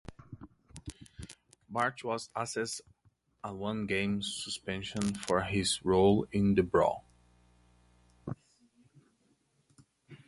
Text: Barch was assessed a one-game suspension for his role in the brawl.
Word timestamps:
Barch 1.69 2.03
was 2.03 2.31
assessed 2.35 2.81
a 3.43 3.53
one-game 3.53 4.23
suspension 4.23 5.13
for 5.13 5.43
his 5.43 5.85
role 5.85 6.25
in 6.31 6.55
the 6.55 6.63
brawl. 6.63 7.05